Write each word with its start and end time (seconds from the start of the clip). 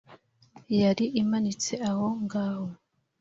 yari 0.79 1.05
imanitse 1.21 1.73
aho 1.89 2.07
ngaho, 2.23 2.67